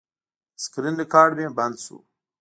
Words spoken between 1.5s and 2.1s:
بند شو.